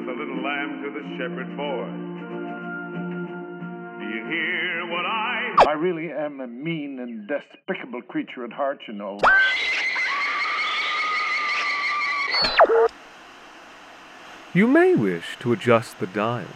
[0.00, 1.86] sent the little lamb to the shepherd boy.
[3.98, 5.54] Do you hear what I?
[5.68, 9.18] I really am a mean and despicable creature at heart, you know.
[14.52, 16.46] You may wish to adjust the dial.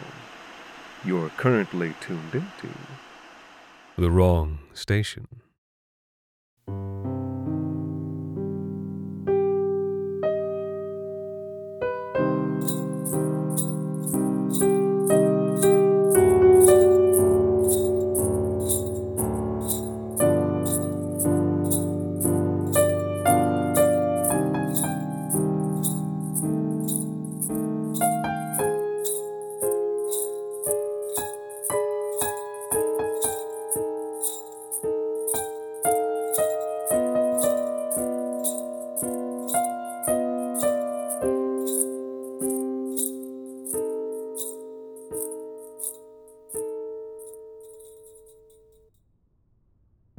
[1.05, 2.75] You're currently tuned into
[3.97, 5.29] the wrong station.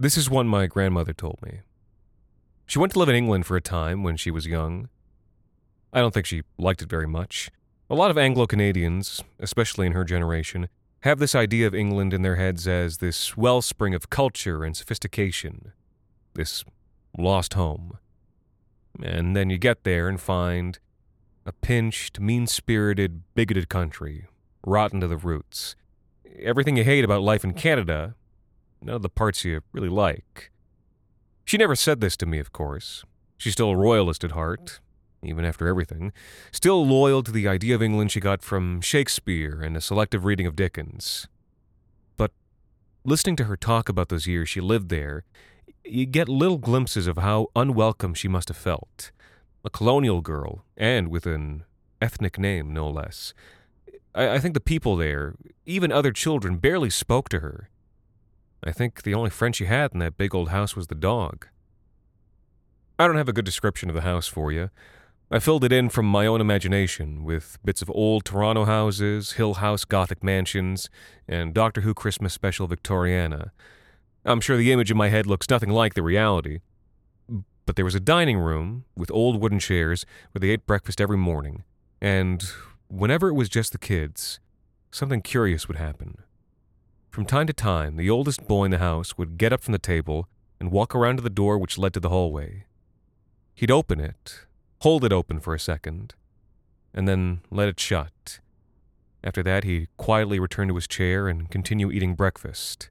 [0.06, 1.62] This is one my grandmother told me.
[2.68, 4.88] She went to live in England for a time when she was young.
[5.92, 7.50] I don't think she liked it very much.
[7.90, 10.68] A lot of Anglo Canadians, especially in her generation,
[11.00, 15.72] have this idea of England in their heads as this wellspring of culture and sophistication,
[16.36, 16.64] this
[17.18, 17.98] lost home.
[19.02, 20.78] And then you get there and find
[21.48, 24.28] a pinched, mean spirited, bigoted country,
[24.68, 25.76] rotten to the roots.
[26.40, 28.14] Everything you hate about life in Canada,
[28.86, 30.52] none of the parts you really like.
[31.44, 33.04] She never said this to me, of course.
[33.38, 34.80] She's still a royalist at heart,
[35.24, 36.14] even after everything.
[36.52, 40.48] Still loyal to the idea of England she got from Shakespeare and a selective reading
[40.48, 41.28] of Dickens.
[42.16, 42.32] But
[43.04, 45.24] listening to her talk about those years she lived there,
[45.84, 49.12] you get little glimpses of how unwelcome she must have felt.
[49.64, 51.64] A colonial girl, and with an
[52.02, 53.34] ethnic name, no less.
[54.14, 57.70] I, I think the people there, even other children, barely spoke to her.
[58.66, 61.48] I think the only friend she had in that big old house was the dog.
[62.98, 64.70] I don't have a good description of the house for you.
[65.30, 69.56] I filled it in from my own imagination with bits of old Toronto houses, Hill
[69.56, 70.90] House Gothic mansions,
[71.28, 73.52] and Doctor Who Christmas special Victoriana.
[74.24, 76.60] I'm sure the image in my head looks nothing like the reality.
[77.66, 81.18] But there was a dining room with old wooden chairs where they ate breakfast every
[81.18, 81.64] morning,
[82.02, 82.44] and
[82.88, 84.40] whenever it was just the kids,
[84.92, 86.20] something curious would happen.
[87.16, 89.80] From time to time, the oldest boy in the house would get up from the
[89.80, 90.28] table
[90.60, 92.66] and walk around to the door which led to the hallway.
[93.54, 94.42] He'd open it,
[94.82, 96.14] hold it open for a second,
[96.94, 98.42] and then let it shut.
[99.24, 102.90] After that, he'd quietly return to his chair and continue eating breakfast.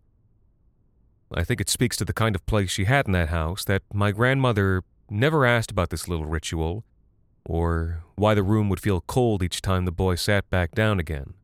[1.31, 3.83] I think it speaks to the kind of place she had in that house that
[3.93, 6.83] my grandmother never asked about this little ritual,
[7.45, 11.35] or why the room would feel cold each time the boy sat back down again.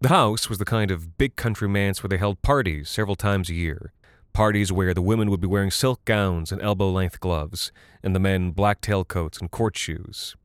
[0.00, 3.50] The house was the kind of big country manse where they held parties several times
[3.50, 3.92] a year.
[4.32, 8.20] Parties where the women would be wearing silk gowns and elbow length gloves, and the
[8.20, 10.36] men black tailcoats and court shoes.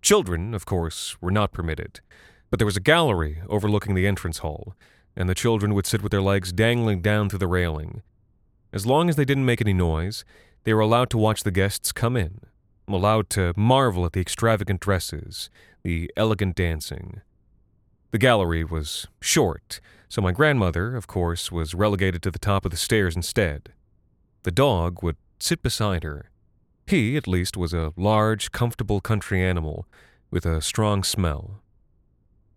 [0.00, 1.98] Children, of course, were not permitted,
[2.50, 4.76] but there was a gallery overlooking the entrance hall,
[5.16, 8.02] and the children would sit with their legs dangling down through the railing.
[8.72, 10.24] As long as they didn't make any noise,
[10.62, 12.42] they were allowed to watch the guests come in,
[12.86, 15.50] allowed to marvel at the extravagant dresses,
[15.82, 17.22] the elegant dancing.
[18.10, 22.70] The gallery was short, so my grandmother, of course, was relegated to the top of
[22.70, 23.72] the stairs instead.
[24.44, 26.30] The dog would sit beside her.
[26.86, 29.86] He, at least, was a large, comfortable country animal
[30.30, 31.60] with a strong smell.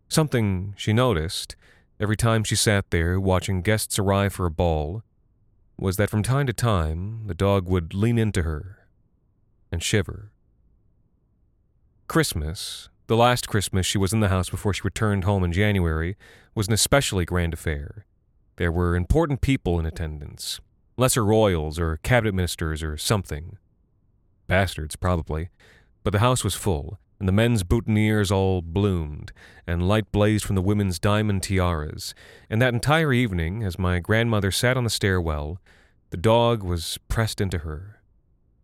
[0.08, 1.58] Something she noticed
[2.00, 5.04] every time she sat there watching guests arrive for a ball
[5.78, 8.88] was that from time to time the dog would lean into her
[9.70, 10.32] and shiver.
[12.08, 16.16] Christmas, the last Christmas she was in the house before she returned home in January
[16.56, 18.06] was an especially grand affair.
[18.56, 20.62] There were important people in attendance
[20.96, 23.58] lesser royals or cabinet ministers or something.
[24.48, 25.50] Bastards, probably.
[26.06, 29.34] But the house was full, and the men's boutonnieres all bloomed,
[29.68, 32.16] and light blazed from the women's diamond tiaras.
[32.50, 35.60] And that entire evening, as my grandmother sat on the stairwell,
[36.12, 38.02] the dog was pressed into her,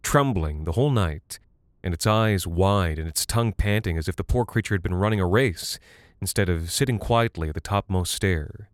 [0.04, 1.38] trembling the whole night
[1.84, 4.96] and its eyes wide and its tongue panting as if the poor creature had been
[4.96, 5.80] running a race
[6.20, 8.70] instead of sitting quietly at the topmost stair.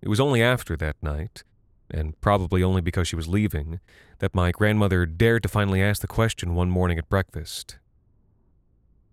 [0.00, 1.44] It was only after that night,
[1.90, 3.80] and probably only because she was leaving,
[4.18, 7.78] that my grandmother dared to finally ask the question one morning at breakfast.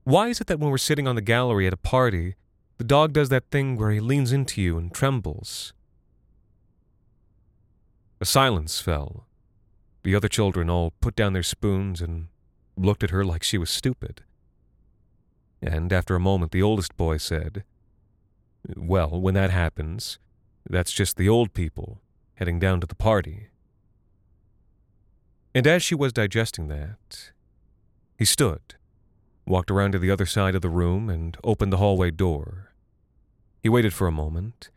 [0.04, 2.36] Why is it that when we're sitting on the gallery at a party,
[2.78, 5.74] the dog does that thing where he leans into you and trembles?
[8.22, 9.28] A silence fell.
[10.04, 12.28] The other children all put down their spoons and
[12.78, 14.24] looked at her like she was stupid.
[15.62, 17.64] And after a moment, the oldest boy said,
[18.76, 20.20] Well, when that happens,
[20.70, 22.02] that's just the old people
[22.36, 23.48] heading down to the party.
[25.54, 27.32] And as she was digesting that,
[28.18, 28.76] he stood,
[29.46, 32.72] walked around to the other side of the room, and opened the hallway door.
[33.62, 34.70] He waited for a moment,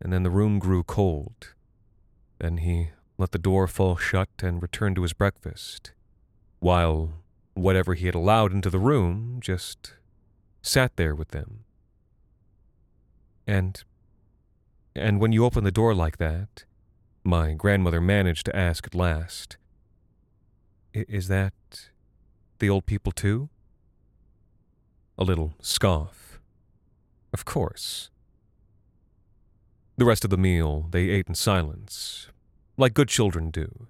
[0.00, 1.54] and then the room grew cold.
[2.38, 2.90] Then he
[3.20, 5.92] let the door fall shut and returned to his breakfast,
[6.58, 7.12] while
[7.54, 9.92] whatever he had allowed into the room just
[10.62, 11.64] sat there with them.
[13.46, 13.84] And
[14.96, 16.64] and when you open the door like that,
[17.22, 19.56] my grandmother managed to ask at last,
[20.92, 21.52] Is that
[22.58, 23.50] the old people too?
[25.18, 26.40] A little scoff.
[27.32, 28.10] Of course.
[29.96, 32.30] The rest of the meal they ate in silence,
[32.80, 33.86] like good children do.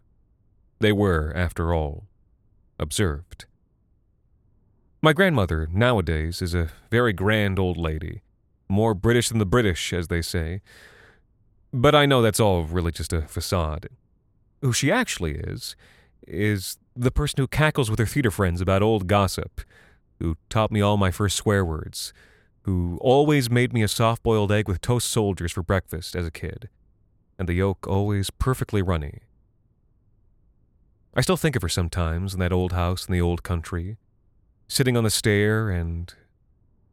[0.81, 2.07] They were, after all,
[2.79, 3.47] observed.
[5.03, 8.23] My grandmother, nowadays, is a very grand old lady,
[8.69, 10.61] more British than the British, as they say.
[11.73, 13.89] But I know that's all really just a facade.
[14.61, 15.77] Who she actually is,
[16.27, 19.61] is the person who cackles with her theater friends about old gossip,
[20.19, 22.13] who taught me all my first swear words,
[22.63, 26.31] who always made me a soft boiled egg with toast soldiers for breakfast as a
[26.31, 26.69] kid,
[27.41, 29.21] and the yolk always perfectly runny.
[31.15, 33.97] I still think of her sometimes in that old house in the old country,
[34.69, 36.13] sitting on the stair and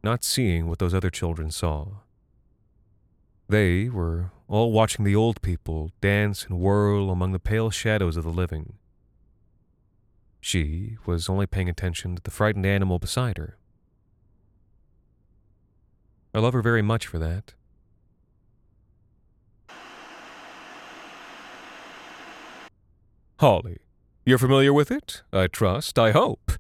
[0.02, 1.88] not seeing what those other children saw.
[3.50, 8.24] They were all watching the old people dance and whirl among the pale shadows of
[8.24, 8.78] the living.
[10.40, 13.58] She was only paying attention to the frightened animal beside her.
[16.34, 17.54] I love her very much for that.
[23.40, 23.78] Holly.
[24.26, 25.22] You're familiar with it?
[25.32, 26.54] I trust, I hope.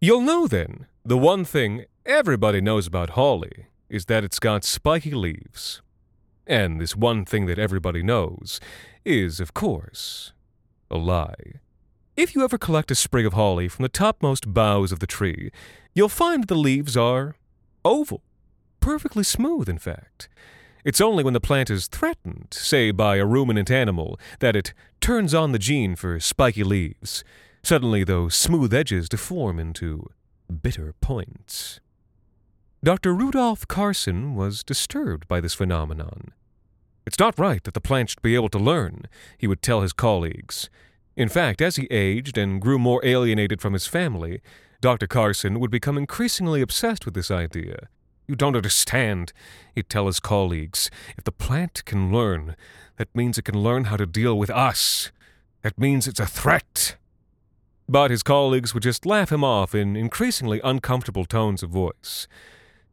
[0.00, 5.10] You'll know then, the one thing everybody knows about holly is that it's got spiky
[5.10, 5.82] leaves.
[6.46, 8.60] And this one thing that everybody knows
[9.04, 10.32] is, of course,
[10.88, 11.60] a lie.
[12.16, 15.50] If you ever collect a sprig of holly from the topmost boughs of the tree,
[15.94, 17.34] you'll find the leaves are
[17.84, 18.22] oval,
[18.78, 20.28] perfectly smooth, in fact.
[20.84, 25.34] It's only when the plant is threatened, say by a ruminant animal, that it turns
[25.34, 27.22] on the gene for spiky leaves.
[27.62, 30.08] Suddenly, those smooth edges deform into
[30.62, 31.80] bitter points.
[32.82, 33.14] Dr.
[33.14, 36.32] Rudolph Carson was disturbed by this phenomenon.
[37.06, 39.06] It's not right that the plant should be able to learn,
[39.36, 40.70] he would tell his colleagues.
[41.16, 44.40] In fact, as he aged and grew more alienated from his family,
[44.80, 45.06] Dr.
[45.06, 47.88] Carson would become increasingly obsessed with this idea.
[48.30, 49.32] You don't understand,
[49.74, 50.88] he'd tell his colleagues.
[51.18, 52.54] If the plant can learn,
[52.96, 55.10] that means it can learn how to deal with us.
[55.62, 56.94] That means it's a threat.
[57.88, 62.28] But his colleagues would just laugh him off in increasingly uncomfortable tones of voice.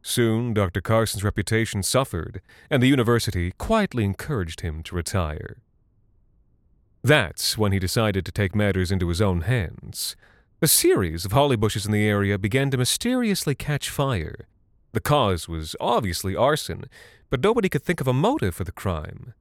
[0.02, 0.82] Soon, Dr.
[0.82, 2.42] Carson's reputation suffered,
[2.72, 5.58] and the university quietly encouraged him to retire.
[7.04, 10.16] That's when he decided to take matters into his own hands.
[10.64, 14.48] A series of holly bushes in the area began to mysteriously catch fire.
[14.94, 16.86] The cause was obviously arson,
[17.30, 19.34] but nobody could think of a motive for the crime.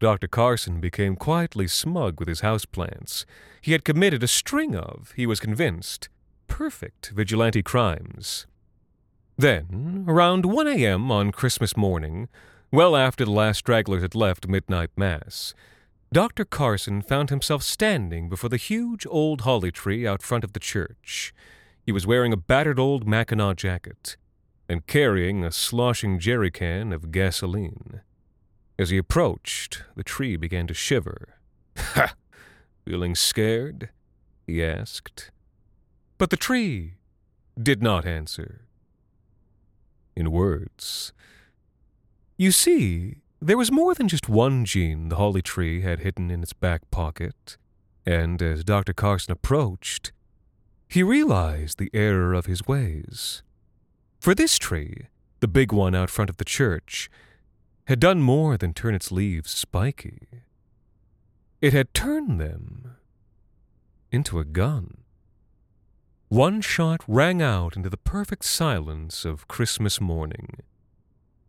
[0.00, 0.28] Dr.
[0.28, 3.24] Carson became quietly smug with his houseplants.
[3.60, 6.08] He had committed a string of, he was convinced,
[6.46, 8.46] perfect vigilante crimes.
[9.36, 11.10] Then, around 1 a.m.
[11.10, 12.28] on Christmas morning,
[12.70, 15.54] well after the last stragglers had left midnight mass,
[16.12, 16.44] Dr.
[16.44, 21.34] Carson found himself standing before the huge old holly tree out front of the church.
[21.84, 24.16] He was wearing a battered old Mackinaw jacket
[24.68, 28.00] and carrying a sloshing jerry can of gasoline.
[28.78, 31.38] As he approached, the tree began to shiver.
[31.76, 32.14] Ha!
[32.84, 33.90] Feeling scared?
[34.46, 35.30] he asked.
[36.18, 36.94] But the tree
[37.60, 38.66] did not answer.
[40.16, 41.12] In words.
[42.36, 46.42] You see, there was more than just one gene the holly tree had hidden in
[46.42, 47.56] its back pocket,
[48.06, 48.92] and as Dr.
[48.92, 50.12] Carson approached,
[50.88, 53.42] he realized the error of his ways.
[54.24, 55.08] For this tree,
[55.40, 57.10] the big one out front of the church,
[57.88, 60.26] had done more than turn its leaves spiky.
[61.60, 62.96] It had turned them
[64.10, 65.02] into a gun.
[66.28, 70.60] One shot rang out into the perfect silence of Christmas morning.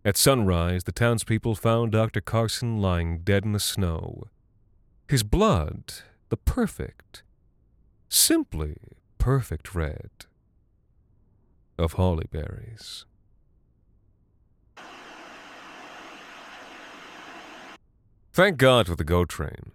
[0.04, 2.20] At sunrise, the townspeople found Dr.
[2.20, 4.26] Carson lying dead in the snow.
[5.08, 5.94] His blood,
[6.28, 7.24] the perfect,
[8.10, 8.76] simply
[9.18, 10.10] perfect red
[11.78, 13.06] of holly berries.
[18.34, 19.72] Thank God for the GO train.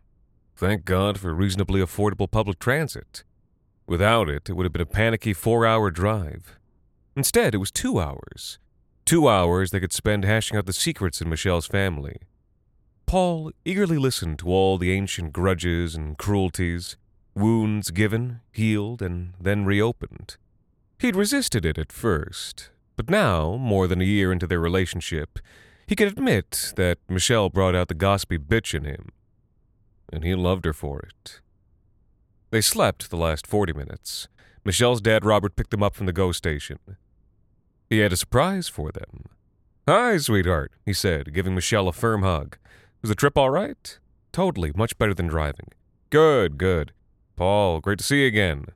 [0.54, 3.24] Thank God for reasonably affordable public transit.
[3.86, 6.58] Without it, it would have been a panicky four hour drive.
[7.16, 8.58] Instead, it was two hours.
[9.06, 12.16] Two hours they could spend hashing out the secrets in Michelle's family.
[13.06, 16.96] Paul eagerly listened to all the ancient grudges and cruelties,
[17.34, 20.36] wounds given, healed, and then reopened.
[21.00, 25.38] He'd resisted it at first, but now, more than a year into their relationship,
[25.86, 29.08] he could admit that Michelle brought out the gossipy bitch in him,
[30.12, 31.40] and he loved her for it.
[32.50, 34.28] They slept the last 40 minutes.
[34.62, 36.78] Michelle's dad, Robert, picked them up from the GO station.
[37.88, 39.24] He had a surprise for them.
[39.88, 42.58] Hi, sweetheart, he said, giving Michelle a firm hug.
[43.00, 43.98] Was the trip all right?
[44.32, 45.68] Totally, much better than driving.
[46.10, 46.92] Good, good.
[47.36, 48.66] Paul, great to see you again.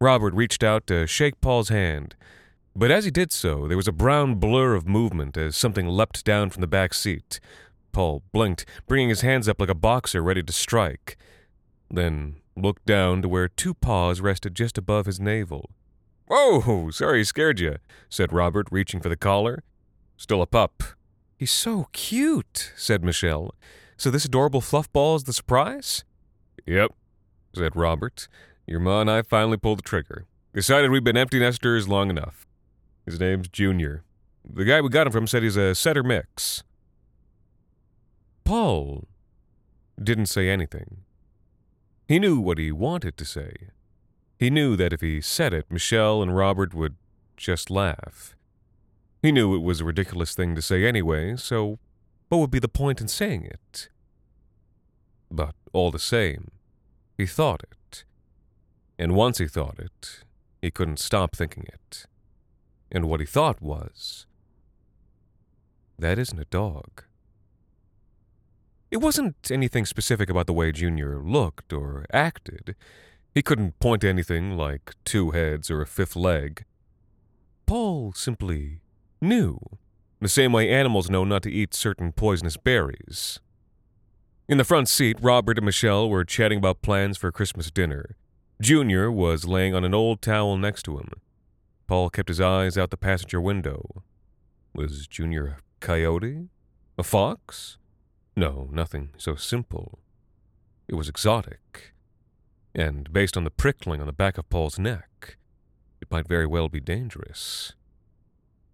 [0.00, 2.14] Robert reached out to shake Paul's hand,
[2.74, 6.24] but as he did so, there was a brown blur of movement as something leapt
[6.24, 7.40] down from the back seat.
[7.92, 11.16] Paul blinked, bringing his hands up like a boxer ready to strike,
[11.90, 15.70] then looked down to where two paws rested just above his navel.
[16.28, 17.76] Whoa, sorry scared you,
[18.10, 19.62] said Robert, reaching for the collar.
[20.18, 20.82] Still a pup.
[21.38, 23.54] He's so cute, said Michelle.
[23.96, 26.04] So this adorable fluff ball is the surprise?
[26.66, 26.92] Yep,
[27.54, 28.28] said Robert.
[28.66, 30.26] Your ma and I finally pulled the trigger.
[30.52, 32.46] Decided we'd been empty nesters long enough.
[33.04, 34.02] His name's Junior.
[34.48, 36.62] The guy we got him from said he's a setter mix.
[38.44, 39.06] Paul
[40.02, 40.98] didn't say anything.
[42.08, 43.52] He knew what he wanted to say.
[44.38, 46.96] He knew that if he said it, Michelle and Robert would
[47.36, 48.36] just laugh.
[49.22, 51.78] He knew it was a ridiculous thing to say anyway, so
[52.28, 53.88] what would be the point in saying it?
[55.30, 56.50] But all the same,
[57.16, 57.76] he thought it.
[58.98, 60.24] And once he thought it,
[60.62, 62.06] he couldn't stop thinking it.
[62.90, 64.26] And what he thought was,
[65.98, 67.04] that isn't a dog.
[68.90, 72.76] It wasn't anything specific about the way Junior looked or acted.
[73.34, 76.64] He couldn't point to anything like two heads or a fifth leg.
[77.66, 78.80] Paul simply
[79.20, 79.58] knew,
[80.20, 83.40] the same way animals know not to eat certain poisonous berries.
[84.48, 88.16] In the front seat, Robert and Michelle were chatting about plans for Christmas dinner.
[88.60, 91.10] Junior was laying on an old towel next to him.
[91.86, 94.02] Paul kept his eyes out the passenger window.
[94.74, 96.48] Was Junior a coyote?
[96.98, 97.76] A fox?
[98.34, 99.98] No, nothing so simple.
[100.88, 101.92] It was exotic.
[102.74, 105.36] And based on the prickling on the back of Paul's neck,
[106.00, 107.74] it might very well be dangerous.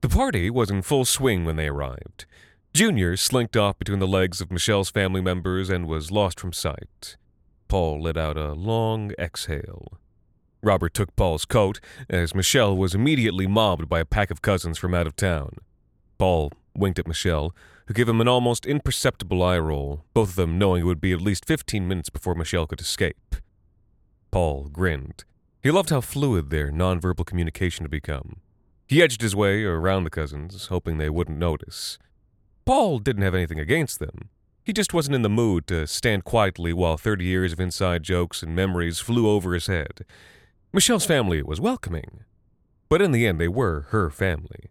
[0.00, 2.26] The party was in full swing when they arrived.
[2.72, 7.16] Junior slinked off between the legs of Michelle's family members and was lost from sight.
[7.72, 9.98] Paul let out a long exhale.
[10.62, 14.92] Robert took Paul's coat, as Michelle was immediately mobbed by a pack of cousins from
[14.92, 15.56] out of town.
[16.18, 20.58] Paul winked at Michelle, who gave him an almost imperceptible eye roll, both of them
[20.58, 23.36] knowing it would be at least fifteen minutes before Michelle could escape.
[24.30, 25.24] Paul grinned.
[25.62, 28.42] He loved how fluid their nonverbal communication had become.
[28.86, 31.96] He edged his way around the cousins, hoping they wouldn't notice.
[32.66, 34.28] Paul didn't have anything against them.
[34.64, 38.42] He just wasn't in the mood to stand quietly while 30 years of inside jokes
[38.42, 40.04] and memories flew over his head.
[40.72, 42.24] Michelle's family was welcoming,
[42.88, 44.70] but in the end they were her family.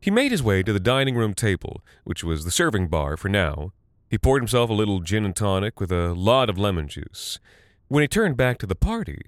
[0.00, 3.28] He made his way to the dining room table, which was the serving bar for
[3.28, 3.72] now.
[4.10, 7.38] He poured himself a little gin and tonic with a lot of lemon juice.
[7.86, 9.22] When he turned back to the party,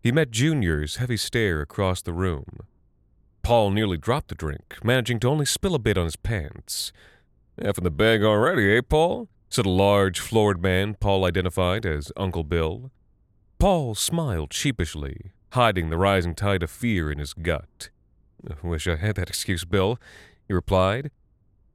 [0.00, 2.60] he met Junior's heavy stare across the room.
[3.42, 6.92] Paul nearly dropped the drink, managing to only spill a bit on his pants.
[7.62, 9.28] Half in the bag already, eh, Paul?
[9.50, 12.90] said a large, florid man Paul identified as Uncle Bill.
[13.58, 17.90] Paul smiled sheepishly, hiding the rising tide of fear in his gut.
[18.62, 19.98] Wish I had that excuse, Bill,
[20.48, 21.10] he replied.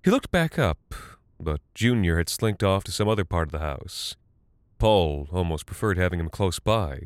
[0.03, 0.95] He looked back up,
[1.39, 4.15] but Junior had slinked off to some other part of the house.
[4.79, 7.01] Paul almost preferred having him close by,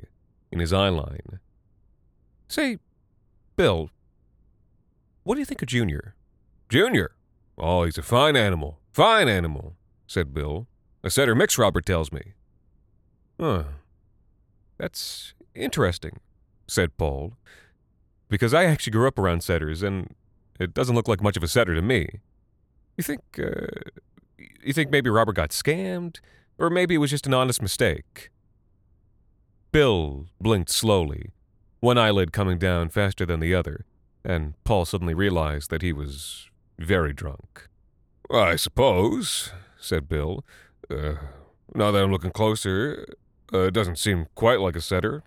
[0.51, 1.39] in his eye line.
[2.47, 2.77] Say,
[3.57, 3.89] Bill,
[5.23, 6.15] what do you think of Junior?
[6.69, 7.11] Junior?
[7.59, 8.79] Oh, he's a fine animal.
[8.93, 9.75] Fine animal,
[10.07, 10.67] said Bill.
[11.03, 12.33] A setter mix, Robert tells me.
[13.39, 13.63] Huh.
[14.77, 16.19] That's interesting,
[16.67, 17.33] said Paul,
[18.29, 20.15] because I actually grew up around setters, and
[20.59, 22.07] it doesn't look like much of a setter to me.
[22.97, 23.67] You think, uh,
[24.37, 26.19] you think maybe Robert got scammed,
[26.57, 28.29] or maybe it was just an honest mistake?
[29.71, 31.31] Bill blinked slowly,
[31.81, 33.85] one eyelid coming down faster than the other,
[34.23, 36.49] and Paul suddenly realized that he was
[36.79, 37.67] very drunk.
[38.31, 40.45] I suppose, said Bill.
[40.89, 41.15] Uh,
[41.75, 43.05] now that I'm looking closer,
[43.53, 45.23] uh, it doesn't seem quite like a setter.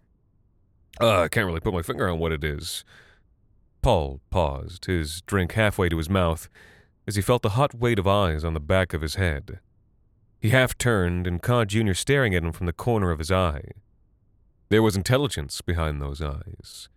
[1.01, 2.85] Uh, I can't really put my finger on what it is.
[3.81, 6.49] Paul paused, his drink halfway to his mouth,
[7.07, 9.59] as he felt the hot weight of eyes on the back of his head.
[10.41, 13.71] He half turned and caught Junior staring at him from the corner of his eye.
[14.69, 16.89] There was intelligence behind those eyes.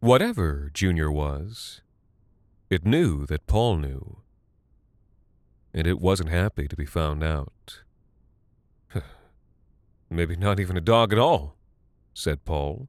[0.00, 1.80] Whatever Junior was,
[2.70, 4.18] it knew that Paul knew.
[5.72, 7.82] And it wasn't happy to be found out.
[10.10, 11.56] Maybe not even a dog at all,
[12.14, 12.88] said Paul.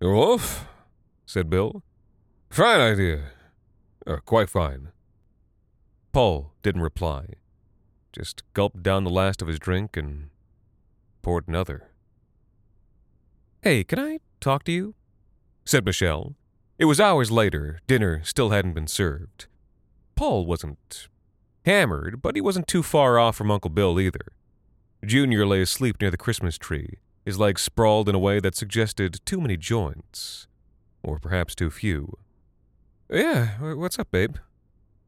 [0.00, 0.66] A wolf?
[1.26, 1.82] said Bill.
[2.50, 3.30] Fine idea.
[4.06, 4.88] Uh, quite fine.
[6.12, 7.24] Paul didn't reply,
[8.12, 10.28] just gulped down the last of his drink and
[11.22, 11.88] poured another.
[13.62, 14.94] Hey, can I talk to you?
[15.64, 16.34] said Michelle.
[16.82, 17.78] It was hours later.
[17.86, 19.46] Dinner still hadn't been served.
[20.16, 21.06] Paul wasn't
[21.64, 24.32] hammered, but he wasn't too far off from Uncle Bill either.
[25.06, 29.20] Junior lay asleep near the Christmas tree, his legs sprawled in a way that suggested
[29.24, 30.48] too many joints.
[31.04, 32.18] Or perhaps too few.
[33.08, 34.38] Yeah, what's up, babe?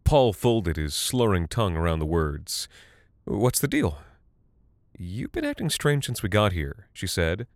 [0.04, 2.68] Paul folded his slurring tongue around the words.
[3.24, 3.98] What's the deal?
[4.96, 7.48] You've been acting strange since we got here, she said.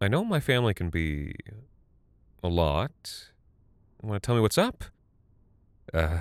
[0.00, 1.34] I know my family can be.
[2.42, 3.32] a lot.
[4.02, 4.84] Want to tell me what's up?
[5.92, 6.18] Uh.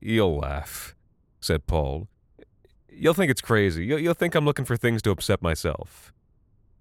[0.00, 0.94] You'll laugh,
[1.40, 2.08] said Paul.
[2.90, 3.84] You'll think it's crazy.
[3.84, 6.12] You'll, you'll think I'm looking for things to upset myself.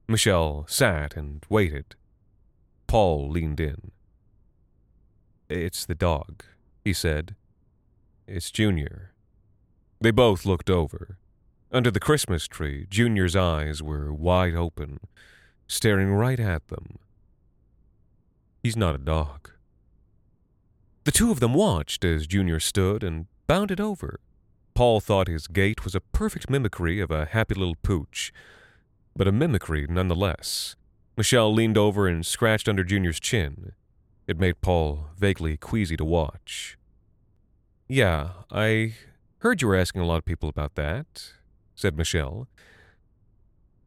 [0.08, 1.96] Michelle sat and waited.
[2.88, 3.92] Paul leaned in.
[5.50, 6.44] It's the dog,
[6.84, 7.36] he said.
[8.28, 9.14] It's Junior.
[10.02, 11.18] They both looked over.
[11.72, 15.00] Under the Christmas tree, Junior's eyes were wide open,
[15.68, 17.00] staring right at them.
[18.65, 19.51] He's not a dog.
[21.03, 24.19] The two of them watched as Junior stood and bounded over.
[24.74, 28.34] Paul thought his gait was a perfect mimicry of a happy little pooch,
[29.15, 30.75] but a mimicry nonetheless.
[31.15, 33.74] Michelle leaned over and scratched under Junior's chin.
[34.25, 36.75] It made Paul vaguely queasy to watch.
[37.88, 38.95] Yeah, I
[39.41, 41.34] heard you were asking a lot of people about that,
[41.75, 42.48] said Michelle.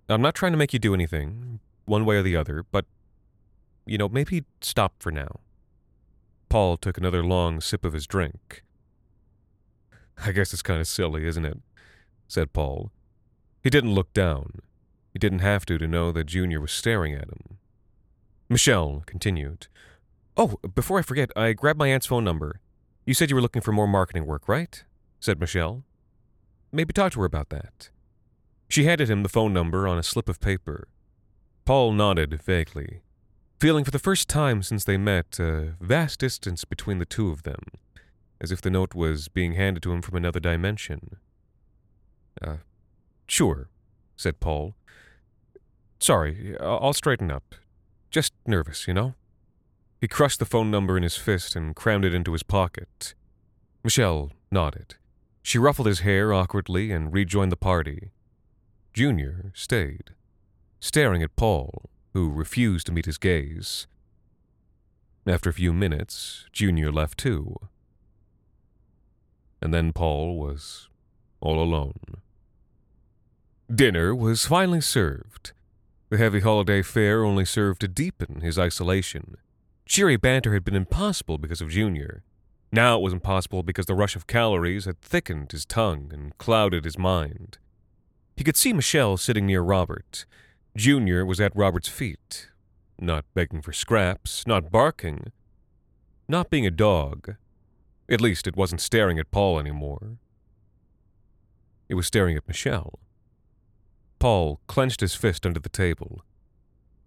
[0.09, 2.85] I'm not trying to make you do anything, one way or the other, but,
[3.89, 5.41] you know, maybe stop for now.
[6.49, 8.63] Paul took another long sip of his drink.
[10.25, 11.59] I guess it's kind of silly, isn't it?
[12.27, 12.91] said Paul.
[13.63, 14.61] He didn't look down.
[15.13, 17.59] He didn't have to to know that Junior was staring at him.
[18.49, 19.67] Michelle continued.
[20.37, 22.61] Oh, before I forget, I grabbed my aunt's phone number.
[23.05, 24.85] You said you were looking for more marketing work, right?
[25.21, 25.85] said Michelle.
[26.73, 27.91] Maybe talk to her about that.
[28.69, 30.89] She handed him the phone number on a slip of paper.
[31.65, 33.03] Paul nodded vaguely,
[33.59, 37.43] feeling for the first time since they met a vast distance between the two of
[37.43, 37.61] them,
[38.41, 41.17] as if the note was being handed to him from another dimension.
[42.41, 42.59] Uh,
[43.27, 43.69] sure,
[44.17, 44.75] said Paul.
[45.99, 47.57] Sorry, I'll straighten up.
[48.11, 49.15] Just nervous, you know?
[50.01, 53.15] He crushed the phone number in his fist and crammed it into his pocket.
[53.83, 54.95] Michelle nodded.
[55.43, 58.13] She ruffled his hair awkwardly and rejoined the party.
[58.93, 60.11] Junior stayed,
[60.79, 63.87] staring at Paul, who refused to meet his gaze.
[65.25, 67.55] After a few minutes, Junior left too.
[69.63, 70.89] And then Paul was
[71.41, 72.17] all alone.
[73.73, 75.53] Dinner was finally served.
[76.09, 79.37] The heavy holiday fare only served to deepen his isolation.
[79.87, 82.25] Cheery banter had been impossible because of Junior.
[82.73, 86.85] Now it was impossible because the rush of calories had thickened his tongue and clouded
[86.85, 87.59] his mind.
[88.37, 90.27] He could see Michelle sitting near Robert.
[90.79, 92.51] Junior was at Robert's feet,
[93.01, 95.33] not begging for scraps, not barking,
[96.29, 97.35] not being a dog.
[98.09, 100.19] At least it wasn't staring at Paul anymore.
[101.89, 103.01] It was staring at Michelle.
[104.21, 106.23] Paul clenched his fist under the table.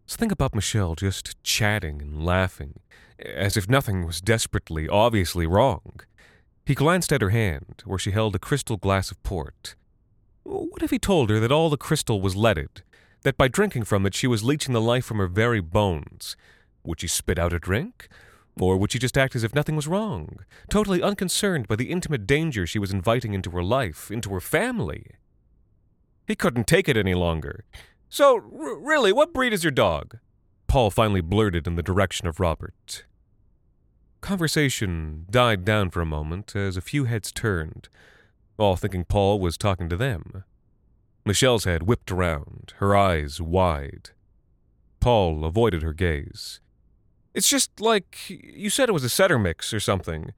[0.05, 2.81] So think about Michelle just chatting and laughing,
[3.25, 6.01] as if nothing was desperately, obviously wrong.
[6.65, 9.75] He glanced at her hand, where she held a crystal glass of port.
[10.43, 12.83] What if he told her that all the crystal was leaded,
[13.23, 16.35] that by drinking from it she was leeching the life from her very bones?
[16.83, 18.07] Would she spit out a drink?
[18.59, 22.27] Or would she just act as if nothing was wrong, totally unconcerned by the intimate
[22.27, 25.05] danger she was inviting into her life, into her family?
[26.27, 27.63] He couldn't take it any longer.
[28.09, 30.17] So, r- really, what breed is your dog?
[30.67, 33.05] Paul finally blurted in the direction of Robert.
[34.21, 37.89] Conversation died down for a moment as a few heads turned,
[38.57, 40.43] all thinking Paul was talking to them.
[41.25, 44.11] Michelle's head whipped around, her eyes wide.
[44.99, 46.59] Paul avoided her gaze.
[47.33, 50.33] It's just like you said it was a setter mix or something.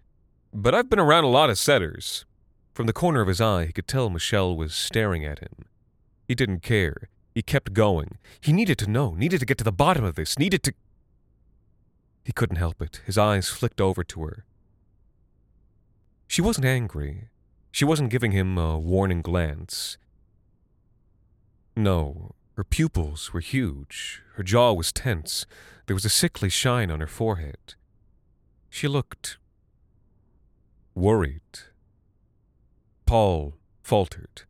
[0.53, 2.25] But I've been around a lot of setters.
[2.73, 5.65] From the corner of his eye, he could tell Michelle was staring at him.
[6.27, 7.09] He didn't care.
[7.33, 8.17] He kept going.
[8.39, 10.73] He needed to know, needed to get to the bottom of this, needed to.
[12.23, 13.01] He couldn't help it.
[13.05, 14.45] His eyes flicked over to her.
[16.27, 17.29] She wasn't angry.
[17.71, 19.97] She wasn't giving him a warning glance.
[21.75, 24.21] No, her pupils were huge.
[24.35, 25.45] Her jaw was tense.
[25.85, 27.75] there was a sickly shine on her forehead.
[28.69, 29.37] She looked
[30.95, 31.41] worried.
[33.05, 34.43] Paul faltered.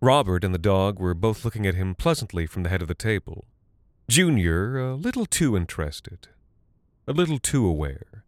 [0.00, 2.94] Robert and the dog were both looking at him pleasantly from the head of the
[2.94, 3.44] table.
[4.08, 6.28] Junior, a little too interested,
[7.06, 8.24] a little too aware.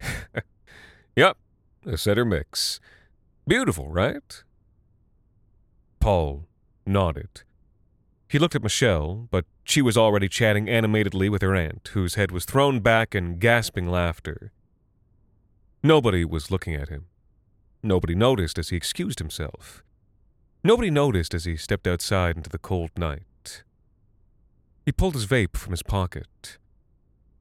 [1.16, 1.38] yep,
[1.86, 2.80] a setter mix.
[3.46, 4.42] Beautiful, right?
[5.98, 6.46] Paul
[6.86, 7.42] nodded.
[8.28, 12.30] He looked at Michelle, but she was already chatting animatedly with her aunt, whose head
[12.30, 14.52] was thrown back in gasping laughter.
[15.82, 17.06] Nobody was looking at him.
[17.82, 19.84] Nobody noticed as he excused himself.
[20.64, 23.62] Nobody noticed as he stepped outside into the cold night.
[24.84, 26.58] He pulled his vape from his pocket.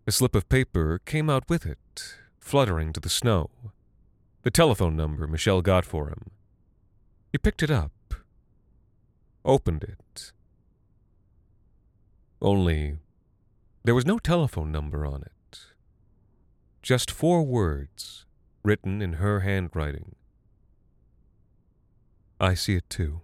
[0.06, 3.50] A slip of paper came out with it, fluttering to the snow.
[4.44, 6.30] The telephone number Michelle got for him.
[7.32, 7.92] He picked it up,
[9.46, 10.32] opened it.
[12.42, 12.98] Only
[13.84, 15.60] there was no telephone number on it.
[16.82, 18.26] Just four words
[18.64, 20.16] written in her handwriting.
[22.40, 23.22] I see it too.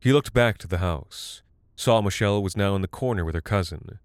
[0.00, 1.42] He looked back to the house,
[1.74, 3.98] saw Michelle was now in the corner with her cousin.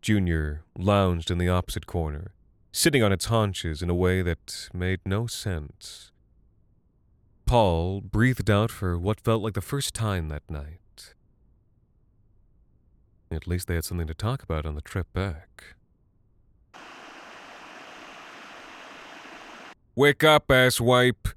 [0.00, 2.32] Junior lounged in the opposite corner,
[2.70, 6.11] sitting on its haunches in a way that made no sense.
[7.52, 11.12] Paul breathed out for what felt like the first time that night.
[13.30, 15.74] At least they had something to talk about on the trip back.
[19.94, 21.34] Wake up, asswipe!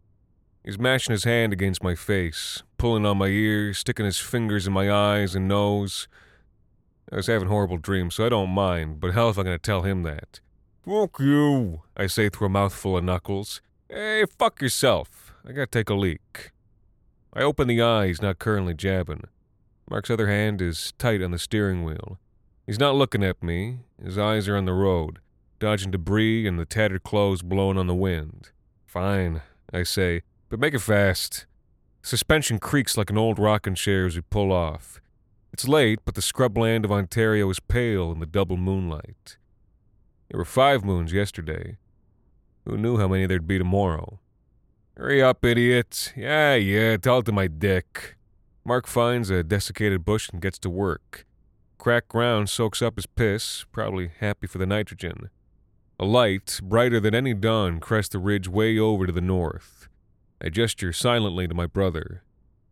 [0.63, 4.71] He's mashing his hand against my face, pulling on my ears, sticking his fingers in
[4.71, 6.07] my eyes and nose.
[7.11, 9.81] I was having horrible dreams, so I don't mind, but how if going to tell
[9.81, 10.39] him that.
[10.85, 13.61] Fuck you, I say through a mouthful of knuckles.
[13.89, 15.24] Hey, fuck yourself.
[15.47, 16.51] I gotta take a leak.
[17.31, 19.25] I open the eye he's not currently jabbing.
[19.87, 22.17] Mark's other hand is tight on the steering wheel.
[22.65, 23.81] He's not looking at me.
[24.03, 25.19] His eyes are on the road,
[25.59, 28.49] dodging debris and the tattered clothes blowing on the wind.
[28.87, 31.45] Fine, I say, but make it fast.
[32.01, 34.99] Suspension creaks like an old rocking chair as we pull off.
[35.53, 39.37] It's late, but the scrubland of Ontario is pale in the double moonlight.
[40.31, 41.77] There were five moons yesterday.
[42.65, 44.19] Who knew how many there'd be tomorrow?
[44.97, 46.13] Hurry up, idiot.
[46.15, 48.15] Yeah, yeah, tell it to my dick.
[48.63, 51.25] Mark finds a desiccated bush and gets to work.
[51.77, 55.29] Cracked ground soaks up his piss, probably happy for the nitrogen.
[55.99, 59.89] A light, brighter than any dawn, crests the ridge way over to the north.
[60.41, 62.23] I gesture silently to my brother.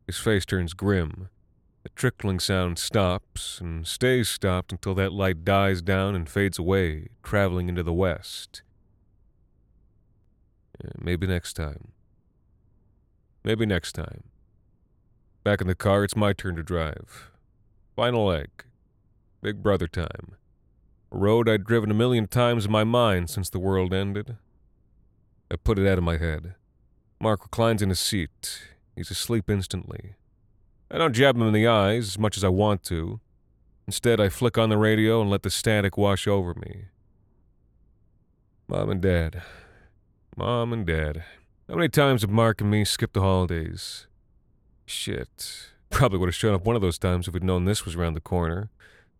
[0.07, 1.29] His face turns grim.
[1.83, 7.09] The trickling sound stops and stays stopped until that light dies down and fades away,
[7.21, 8.61] traveling into the west.
[10.83, 11.92] Uh, maybe next time.
[13.43, 14.23] Maybe next time.
[15.43, 17.31] Back in the car, it's my turn to drive.
[17.95, 18.49] Final leg.
[19.41, 20.35] Big brother time.
[21.11, 24.37] A road I'd driven a million times in my mind since the world ended.
[25.51, 26.55] I put it out of my head.
[27.19, 28.63] Mark reclines in his seat.
[28.95, 30.15] He's asleep instantly.
[30.89, 33.19] I don't jab him in the eyes as much as I want to.
[33.85, 36.85] Instead, I flick on the radio and let the static wash over me.
[38.67, 39.43] Mom and Dad.
[40.37, 41.23] Mom and Dad.
[41.69, 44.07] How many times have Mark and me skipped the holidays?
[44.85, 45.69] Shit.
[45.89, 48.15] Probably would have shown up one of those times if we'd known this was around
[48.15, 48.69] the corner.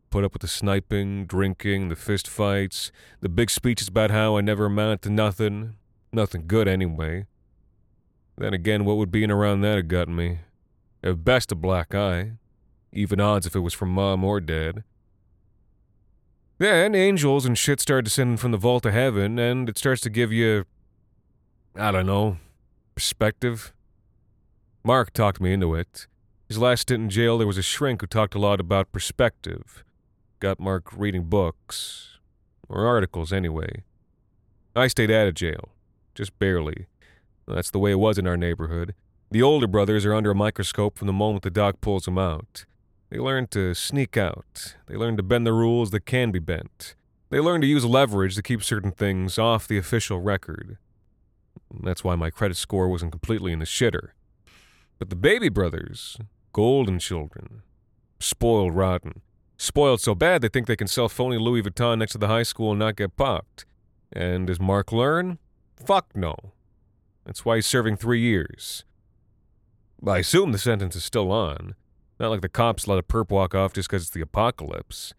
[0.10, 4.41] Put up with the sniping, drinking, the fist fights, the big speeches about how I
[4.41, 5.75] never amounted to nothing.
[6.12, 7.27] Nothing good, anyway.
[8.38, 10.39] Then again, what would being around that have gotten me?
[11.01, 12.34] At best, a black eye.
[12.91, 14.84] Even odds if it was from mom or dad.
[16.58, 20.10] Then angels and shit start descending from the vault of heaven, and it starts to
[20.10, 20.65] give you,
[21.75, 22.38] I don't know,
[22.93, 23.73] perspective.
[24.83, 26.07] Mark talked me into it.
[26.47, 29.83] His last stint in jail, there was a shrink who talked a lot about perspective.
[30.39, 32.19] Got Mark reading books.
[32.69, 33.83] Or articles, anyway.
[34.75, 35.69] I stayed out of jail.
[36.13, 36.86] Just barely.
[37.47, 38.93] That's the way it was in our neighborhood.
[39.31, 42.65] The older brothers are under a microscope from the moment the doc pulls them out.
[43.09, 44.75] They learn to sneak out.
[44.88, 46.95] They learn to bend the rules that can be bent.
[47.31, 50.77] They learn to use leverage to keep certain things off the official record.
[51.81, 54.09] That's why my credit score wasn't completely in the shitter.
[54.99, 56.17] But the baby brothers,
[56.51, 57.63] golden children,
[58.19, 59.21] spoiled rotten.
[59.57, 62.43] Spoiled so bad they think they can sell phony Louis Vuitton next to the high
[62.43, 63.65] school and not get popped.
[64.12, 65.39] And does Mark learn?
[65.75, 66.36] Fuck no.
[67.25, 68.83] That's why he's serving three years.
[70.05, 71.75] I assume the sentence is still on.
[72.19, 75.13] Not like the cops let a perp walk off just because it's the apocalypse.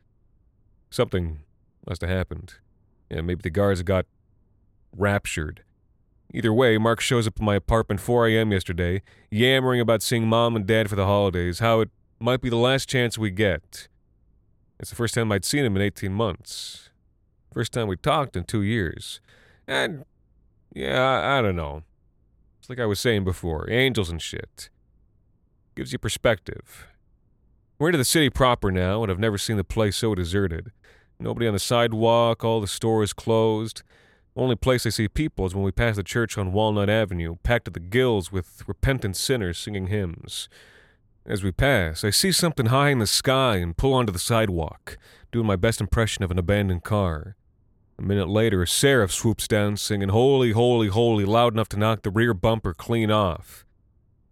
[0.91, 1.41] Something
[1.89, 2.55] must have happened.
[3.11, 4.07] Yeah, maybe the guards got
[4.97, 5.64] raptured.
[6.35, 8.51] Either way, Mark shows up at my apartment 4 a.m.
[8.51, 12.57] yesterday, yammering about seeing mom and dad for the holidays, how it might be the
[12.57, 13.87] last chance we get.
[14.81, 16.91] It's the first time I'd seen him in 18 months.
[17.53, 19.21] First time we talked in two years.
[19.69, 20.05] And,
[20.75, 21.85] yeah, I, I don't know.
[22.59, 24.71] It's like I was saying before angels and shit.
[25.77, 26.89] Gives you perspective.
[27.79, 30.73] We're into the city proper now, and I've never seen the place so deserted.
[31.21, 33.85] Nobody on the sidewalk, all the stores closed.
[34.37, 37.67] Only place I see people is when we pass the church on Walnut Avenue, packed
[37.67, 40.49] to the gills with repentant sinners singing hymns.
[41.25, 44.99] As we pass, I see something high in the sky and pull onto the sidewalk,
[45.31, 47.37] doing my best impression of an abandoned car.
[47.97, 52.03] A minute later, a seraph swoops down singing Holy, Holy, Holy loud enough to knock
[52.03, 53.65] the rear bumper clean off.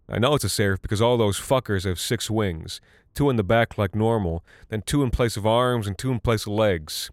[0.09, 2.81] I know it's a seraph because all those fuckers have six wings,
[3.15, 6.19] two in the back like normal, then two in place of arms and two in
[6.19, 7.09] place of legs.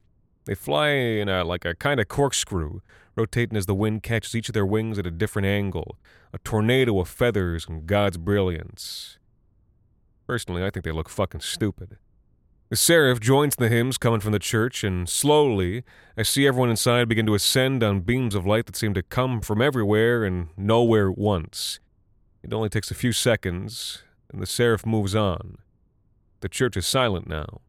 [0.46, 2.81] They fly in a, like a kind of corkscrew,
[3.14, 5.96] rotating as the wind catches each of their wings at a different angle,
[6.33, 9.18] a tornado of feathers and God's brilliance.
[10.26, 11.98] Personally, I think they look fucking stupid.
[12.70, 15.83] The seraph joins the hymns coming from the church, and slowly,
[16.16, 19.40] I see everyone inside begin to ascend on beams of light that seem to come
[19.40, 21.81] from everywhere and nowhere at once.
[22.44, 25.59] It only takes a few seconds, and the seraph moves on.
[26.42, 27.61] The church is silent now.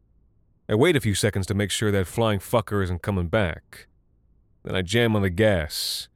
[0.68, 3.88] I wait a few seconds to make sure that flying fucker isn't coming back.
[4.62, 6.08] Then I jam on the gas.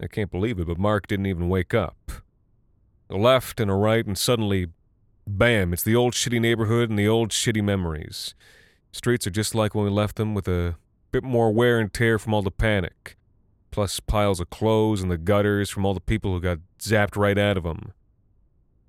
[0.00, 2.12] I can't believe it, but Mark didn't even wake up.
[3.08, 4.68] A left and a right, and suddenly,
[5.26, 8.34] bam, it's the old shitty neighborhood and the old shitty memories.
[8.90, 10.76] Streets are just like when we left them, with a
[11.12, 13.16] bit more wear and tear from all the panic,
[13.70, 17.38] plus piles of clothes in the gutters from all the people who got zapped right
[17.38, 17.92] out of them.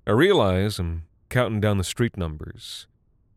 [0.06, 2.86] I realize I'm counting down the street numbers.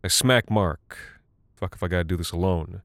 [0.04, 1.17] I smack Mark.
[1.58, 2.84] Fuck if I gotta do this alone.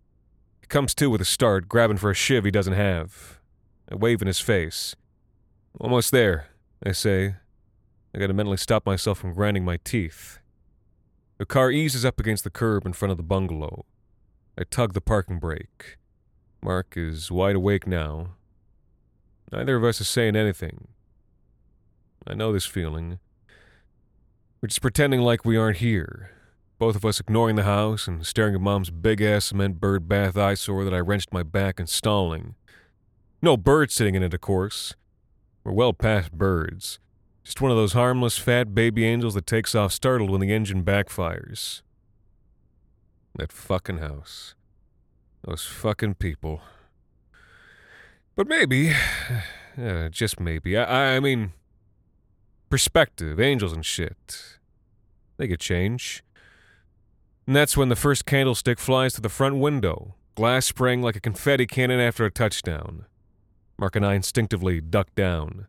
[0.63, 3.39] He comes to with a start, grabbing for a shiv he doesn't have.
[3.91, 4.97] I wave in his face.
[5.79, 6.47] Almost there,
[6.85, 7.37] I say.
[8.15, 10.39] I gotta mentally stop myself from grinding my teeth.
[11.37, 13.85] The car eases up against the curb in front of the bungalow.
[14.59, 15.99] I tug the parking brake.
[16.63, 18.37] Mark is wide awake now.
[19.51, 20.89] Neither of us is saying anything.
[22.27, 23.19] I know this feeling.
[24.61, 26.31] We're just pretending like we aren't here.
[26.83, 30.37] Both of us ignoring the house and staring at Mom's big ass cement bird bath
[30.37, 32.57] eyesore that I wrenched my back installing.
[33.41, 34.97] No bird sitting in it, of course.
[35.63, 36.99] We're well past birds.
[37.45, 40.83] Just one of those harmless fat baby angels that takes off startled when the engine
[40.83, 41.83] backfires.
[43.37, 44.57] That fucking house.
[45.45, 46.63] Those fucking people.
[48.35, 48.93] But maybe,
[49.81, 51.53] uh, just maybe, I, I mean,
[52.71, 54.59] perspective, angels and shit.
[55.37, 56.25] They could change.
[57.47, 61.21] And that's when the first candlestick flies to the front window, glass spraying like a
[61.21, 63.07] confetti cannon after a touchdown.
[63.79, 65.67] Mark and I instinctively duck down.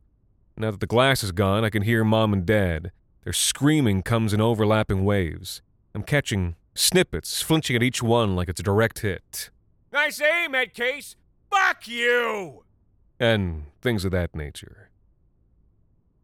[0.56, 2.92] Now that the glass is gone, I can hear Mom and Dad.
[3.24, 5.62] Their screaming comes in overlapping waves.
[5.96, 9.50] I'm catching snippets, flinching at each one like it's a direct hit.
[9.92, 11.16] Nice aim, Ed Case.
[11.50, 12.64] Fuck you!
[13.20, 14.90] And things of that nature.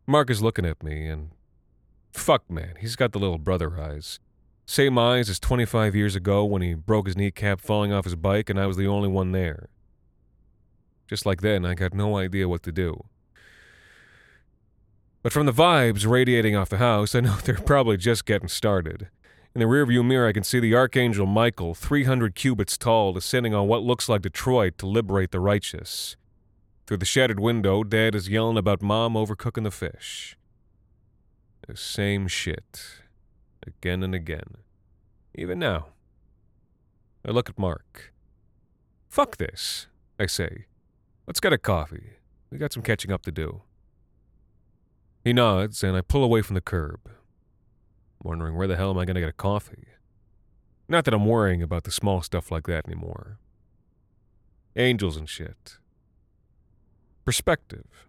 [0.05, 1.31] Mark is looking at me, and
[2.11, 4.19] fuck, man, he's got the little brother eyes.
[4.69, 8.51] Same eyes as 25 years ago when he broke his kneecap falling off his bike
[8.51, 9.67] and I was the only one there.
[11.07, 13.05] Just like then, I got no idea what to do.
[15.23, 19.09] But from the vibes radiating off the house, I know they're probably just getting started.
[19.55, 23.67] In the rearview mirror, I can see the Archangel Michael, 300 cubits tall, descending on
[23.67, 26.15] what looks like Detroit to liberate the righteous.
[26.85, 30.37] Through the shattered window, Dad is yelling about Mom overcooking the fish.
[31.67, 32.99] The same shit.
[33.69, 34.57] Again and again.
[35.35, 35.87] Even now.
[37.25, 38.13] I look at Mark.
[39.07, 39.87] Fuck this,
[40.19, 40.65] I say.
[41.27, 42.13] Let's get a coffee.
[42.49, 43.61] We got some catching up to do.
[45.23, 46.99] He nods, and I pull away from the curb,
[48.23, 49.85] wondering where the hell am I going to get a coffee?
[50.87, 53.37] Not that I'm worrying about the small stuff like that anymore.
[54.75, 55.77] Angels and shit.
[57.23, 58.07] Perspective.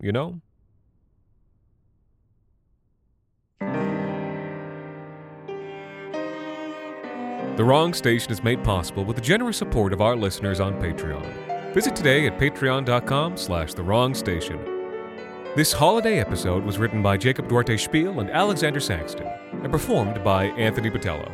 [0.00, 0.40] You know?
[7.56, 11.74] The Wrong Station is made possible with the generous support of our listeners on Patreon.
[11.74, 14.58] Visit today at patreon.com slash the wrong station.
[15.56, 20.46] This holiday episode was written by Jacob Duarte Spiel and Alexander Saxton and performed by
[20.46, 21.30] Anthony Botelho.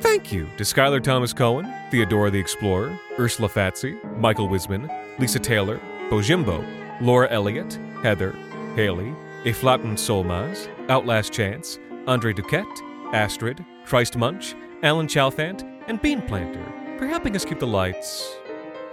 [0.00, 5.80] Thank you to Skylar Thomas Cohen, Theodora the Explorer, Ursula Fatsi, Michael Wisman, Lisa Taylor,
[6.08, 6.64] Bojimbo,
[7.00, 8.32] Laura Elliott, Heather,
[8.76, 9.12] Haley,
[9.44, 16.62] Eflatun Solmaz, Outlast Chance, Andre Duquette, Astrid, Christ Munch, Alan Chalfant, and Bean Planter
[16.98, 18.36] for helping us keep the lights,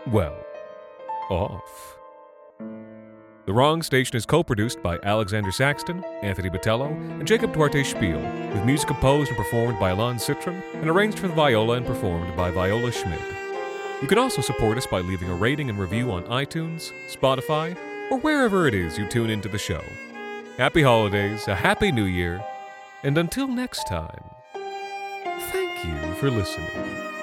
[0.08, 0.38] well,
[1.30, 1.98] off.
[3.46, 8.22] The Wrong Station is co produced by Alexander Saxton, Anthony Botelho, and Jacob Duarte Spiel,
[8.54, 12.34] with music composed and performed by Alon Citron and arranged for the viola and performed
[12.38, 13.22] by Viola Schmid.
[14.02, 17.76] You can also support us by leaving a rating and review on iTunes, Spotify,
[18.10, 19.84] or wherever it is you tune into the show.
[20.56, 22.42] Happy holidays, a happy new year,
[23.04, 24.35] and until next time,
[25.86, 27.15] you for listening.